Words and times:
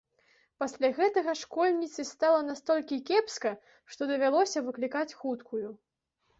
Пасля 0.61 0.89
гэтага 0.99 1.35
школьніцы 1.41 2.07
стала 2.13 2.39
настолькі 2.49 2.99
кепска, 3.11 3.55
што 3.95 4.11
давялося 4.15 4.67
выклікаць 4.73 5.09
хуткую. 5.23 5.67